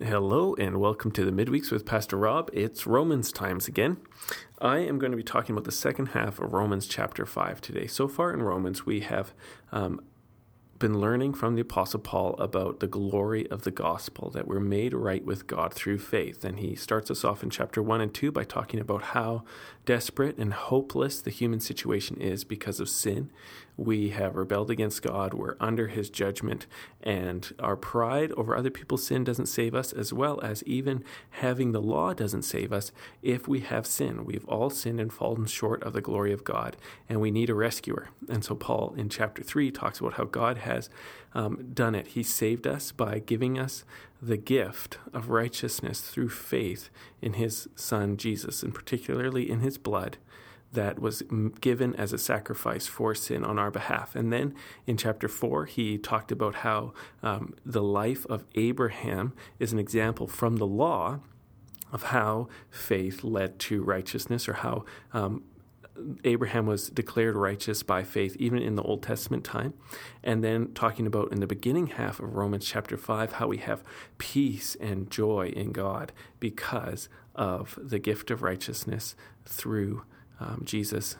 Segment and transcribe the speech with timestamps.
[0.00, 2.50] Hello and welcome to the Midweeks with Pastor Rob.
[2.52, 3.96] It's Romans times again.
[4.60, 7.88] I am going to be talking about the second half of Romans chapter 5 today.
[7.88, 9.32] So far in Romans, we have
[9.72, 10.00] um,
[10.78, 14.94] been learning from the Apostle Paul about the glory of the gospel, that we're made
[14.94, 16.44] right with God through faith.
[16.44, 19.44] And he starts us off in chapter 1 and 2 by talking about how
[19.84, 23.30] desperate and hopeless the human situation is because of sin.
[23.78, 26.66] We have rebelled against God, we're under his judgment,
[27.00, 31.70] and our pride over other people's sin doesn't save us, as well as even having
[31.70, 32.90] the law doesn't save us
[33.22, 34.24] if we have sin.
[34.24, 36.76] We've all sinned and fallen short of the glory of God,
[37.08, 38.08] and we need a rescuer.
[38.28, 40.88] And so, Paul in chapter 3 talks about how God has
[41.34, 42.08] um, done it.
[42.08, 43.84] He saved us by giving us
[44.22, 50.18] the gift of righteousness through faith in his Son Jesus, and particularly in his blood
[50.72, 51.22] that was
[51.60, 54.14] given as a sacrifice for sin on our behalf.
[54.14, 54.54] And then
[54.86, 60.26] in chapter 4, he talked about how um, the life of Abraham is an example
[60.26, 61.20] from the law
[61.90, 65.42] of how faith led to righteousness or how um,
[66.24, 69.74] Abraham was declared righteous by faith, even in the Old Testament time.
[70.22, 73.82] And then talking about in the beginning half of Romans chapter 5 how we have
[74.18, 80.02] peace and joy in God because of the gift of righteousness through
[80.40, 81.16] um, Jesus.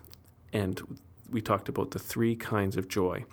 [0.53, 0.99] And
[1.31, 3.25] we talked about the three kinds of joy.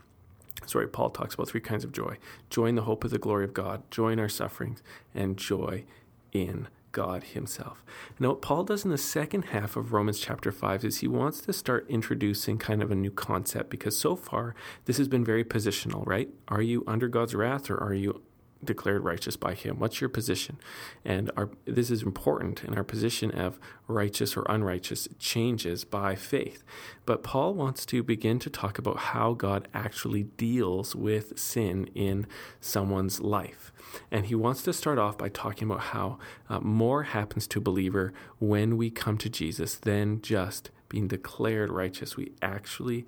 [0.66, 2.18] Sorry, Paul talks about three kinds of joy
[2.50, 4.82] joy in the hope of the glory of God, joy in our sufferings,
[5.14, 5.84] and joy
[6.32, 7.84] in God Himself.
[8.22, 11.42] Now, what Paul does in the second half of Romans chapter 5 is he wants
[11.42, 15.44] to start introducing kind of a new concept because so far this has been very
[15.44, 16.30] positional, right?
[16.48, 18.22] Are you under God's wrath or are you
[18.66, 19.80] declared righteous by him?
[19.80, 20.58] What's your position?
[21.04, 26.64] And our, this is important, and our position of righteous or unrighteous changes by faith.
[27.06, 32.28] But Paul wants to begin to talk about how God actually deals with sin in
[32.60, 33.72] someone's life.
[34.12, 36.18] And he wants to start off by talking about how
[36.50, 41.72] uh, more happens to a believer when we come to Jesus than just being declared
[41.72, 42.18] righteous.
[42.18, 43.06] We actually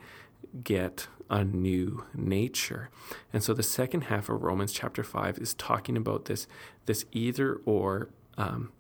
[0.64, 2.90] get a new nature.
[3.34, 6.48] And so the second half of Romans chapter 5 is talking about this,
[6.86, 8.72] this either or um,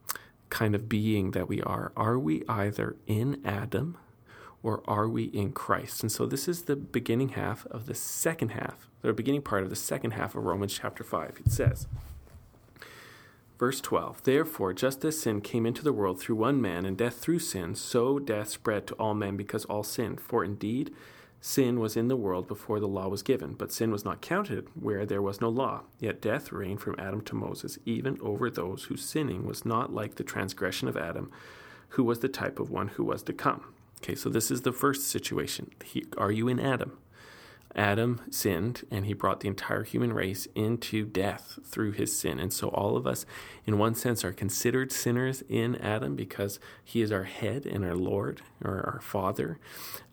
[0.49, 1.91] kind of being that we are.
[1.95, 3.97] Are we either in Adam
[4.63, 6.01] or are we in Christ?
[6.01, 9.69] And so this is the beginning half of the second half, the beginning part of
[9.69, 11.41] the second half of Romans chapter 5.
[11.45, 11.87] It says,
[13.57, 17.17] Verse 12 Therefore, just as sin came into the world through one man, and death
[17.17, 20.21] through sin, so death spread to all men because all sinned.
[20.21, 20.93] For indeed,
[21.39, 24.67] Sin was in the world before the law was given, but sin was not counted
[24.73, 25.83] where there was no law.
[25.99, 30.15] Yet death reigned from Adam to Moses, even over those whose sinning was not like
[30.15, 31.31] the transgression of Adam,
[31.89, 33.73] who was the type of one who was to come.
[34.01, 35.71] Okay, so this is the first situation.
[35.83, 36.97] He, are you in Adam?
[37.75, 42.39] Adam sinned and he brought the entire human race into death through his sin.
[42.39, 43.25] And so all of us,
[43.65, 47.95] in one sense, are considered sinners in Adam because he is our head and our
[47.95, 49.59] Lord or our Father.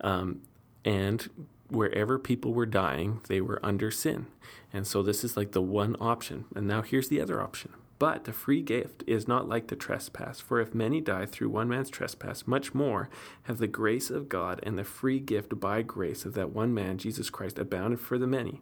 [0.01, 0.41] Um,
[0.85, 1.29] and
[1.67, 4.27] wherever people were dying, they were under sin.
[4.71, 6.45] And so this is like the one option.
[6.55, 7.73] And now here's the other option.
[7.97, 10.39] But the free gift is not like the trespass.
[10.39, 13.09] For if many die through one man's trespass, much more
[13.43, 16.97] have the grace of God and the free gift by grace of that one man,
[16.97, 18.61] Jesus Christ, abounded for the many.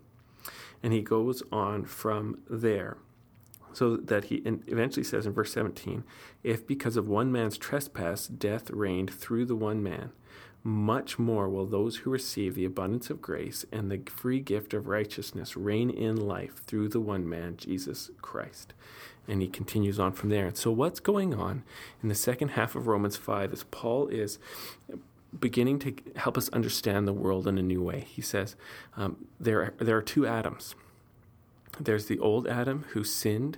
[0.84, 2.98] And he goes on from there.
[3.74, 6.04] So that he eventually says in verse 17,
[6.44, 10.12] if because of one man's trespass death reigned through the one man,
[10.64, 14.88] much more will those who receive the abundance of grace and the free gift of
[14.88, 18.74] righteousness reign in life through the one man, Jesus Christ.
[19.28, 20.48] And he continues on from there.
[20.48, 21.64] And so, what's going on
[22.02, 24.40] in the second half of Romans 5 is Paul is
[25.38, 28.06] beginning to help us understand the world in a new way.
[28.10, 28.56] He says
[28.98, 30.76] um, there, are, there are two Adams
[31.80, 33.58] there's the old Adam who sinned,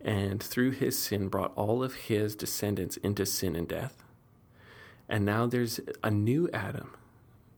[0.00, 4.04] and through his sin brought all of his descendants into sin and death.
[5.08, 6.94] And now there's a new Adam,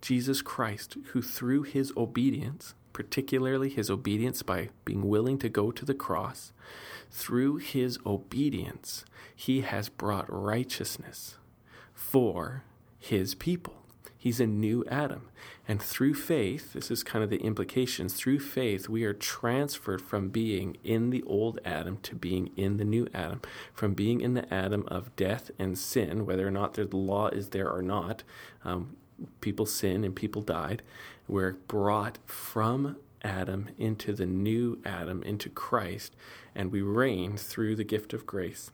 [0.01, 5.85] Jesus Christ, who through his obedience, particularly his obedience by being willing to go to
[5.85, 6.53] the cross,
[7.11, 9.05] through his obedience,
[9.35, 11.39] he has brought righteousness
[11.93, 12.63] for
[12.99, 13.80] his people.
[14.21, 15.31] He's a new Adam.
[15.67, 20.29] And through faith, this is kind of the implications, through faith, we are transferred from
[20.29, 23.41] being in the old Adam to being in the new Adam,
[23.73, 27.49] from being in the Adam of death and sin, whether or not the law is
[27.49, 28.23] there or not.
[28.63, 28.95] Um,
[29.41, 30.83] people sin and people died.
[31.27, 36.15] We're brought from Adam into the new Adam, into Christ,
[36.55, 38.71] and we reign through the gift of grace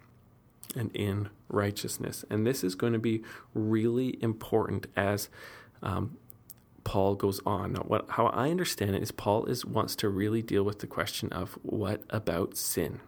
[0.74, 2.24] and in righteousness.
[2.30, 3.22] And this is going to be
[3.54, 5.28] really important as
[5.82, 6.16] um,
[6.84, 7.72] Paul goes on.
[7.72, 10.86] Now, what, how I understand it is Paul is wants to really deal with the
[10.86, 13.00] question of what about sin.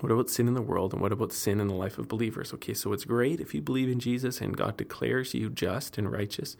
[0.00, 2.54] What about sin in the world and what about sin in the life of believers?
[2.54, 6.10] Okay, so it's great if you believe in Jesus and God declares you just and
[6.10, 6.56] righteous,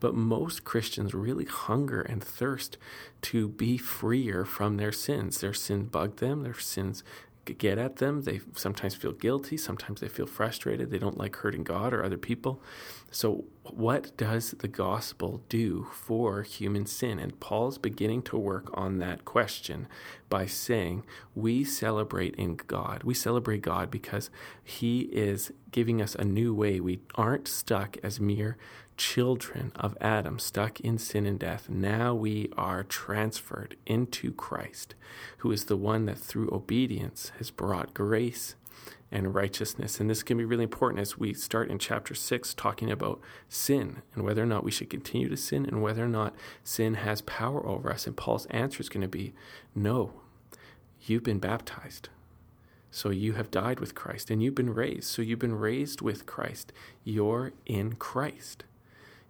[0.00, 2.78] but most Christians really hunger and thirst
[3.22, 5.40] to be freer from their sins.
[5.40, 7.04] Their sin bug them, their sins
[7.44, 8.22] get at them.
[8.22, 10.90] They sometimes feel guilty, sometimes they feel frustrated.
[10.90, 12.62] They don't like hurting God or other people.
[13.10, 17.18] So, what does the gospel do for human sin?
[17.18, 19.86] And Paul's beginning to work on that question
[20.30, 21.04] by saying,
[21.34, 23.02] We celebrate in God.
[23.04, 24.30] We celebrate God because
[24.64, 26.80] He is giving us a new way.
[26.80, 28.56] We aren't stuck as mere
[29.00, 34.94] children of Adam, stuck in sin and death, now we are transferred into Christ,
[35.38, 38.56] who is the one that through obedience has brought grace
[39.10, 39.98] and righteousness.
[39.98, 44.02] And this can be really important as we start in chapter 6 talking about sin
[44.14, 47.22] and whether or not we should continue to sin and whether or not sin has
[47.22, 48.06] power over us.
[48.06, 49.32] And Paul's answer is going to be
[49.74, 50.19] no,
[51.06, 52.08] you've been baptized.
[52.90, 55.04] So you have died with Christ and you've been raised.
[55.04, 56.72] So you've been raised with Christ.
[57.04, 58.64] You're in Christ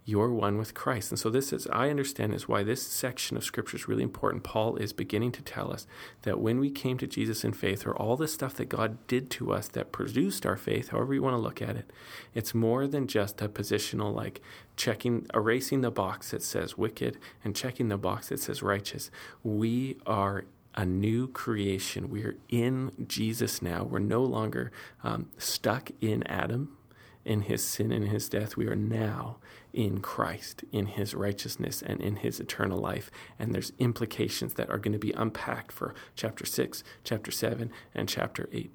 [0.03, 1.11] you're one with Christ.
[1.11, 4.43] And so this is I understand is why this section of scripture is really important.
[4.43, 5.85] Paul is beginning to tell us
[6.23, 9.29] that when we came to Jesus in faith, or all the stuff that God did
[9.31, 11.91] to us that produced our faith, however you want to look at it,
[12.33, 14.41] it's more than just a positional like
[14.75, 19.11] checking erasing the box that says wicked and checking the box that says righteous.
[19.43, 20.45] We are
[20.75, 22.09] a new creation.
[22.09, 23.83] We're in Jesus now.
[23.83, 24.71] We're no longer
[25.03, 26.77] um, stuck in Adam
[27.23, 28.57] in his sin and his death.
[28.57, 29.37] We are now
[29.73, 33.11] in Christ, in his righteousness, and in his eternal life.
[33.37, 38.09] And there's implications that are going to be unpacked for chapter 6, chapter 7, and
[38.09, 38.71] chapter 8.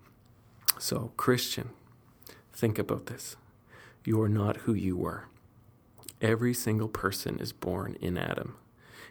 [0.78, 1.70] So, Christian,
[2.52, 3.36] think about this.
[4.04, 5.24] You are not who you were.
[6.20, 8.56] Every single person is born in Adam.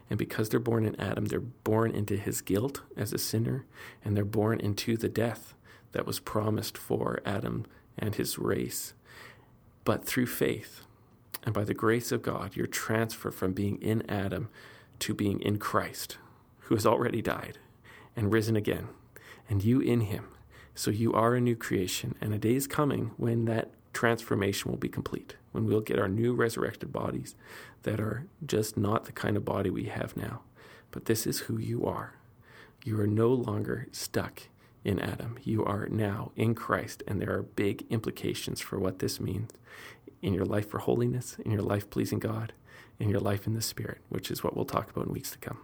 [0.09, 3.65] And because they're born in Adam, they're born into his guilt as a sinner,
[4.03, 5.55] and they're born into the death
[5.93, 7.65] that was promised for Adam
[7.97, 8.93] and his race.
[9.83, 10.81] But through faith
[11.43, 14.49] and by the grace of God, you're transferred from being in Adam
[14.99, 16.17] to being in Christ,
[16.61, 17.59] who has already died
[18.15, 18.87] and risen again,
[19.49, 20.25] and you in him.
[20.73, 24.77] So you are a new creation, and a day is coming when that transformation will
[24.77, 27.33] be complete, when we'll get our new resurrected bodies
[27.83, 30.41] that are just not the kind of body we have now.
[30.91, 32.13] But this is who you are.
[32.83, 34.43] You are no longer stuck
[34.83, 35.39] in Adam.
[35.43, 39.49] You are now in Christ, and there are big implications for what this means
[40.21, 42.53] in your life for holiness, in your life pleasing God,
[42.99, 45.37] in your life in the Spirit, which is what we'll talk about in weeks to
[45.37, 45.59] come.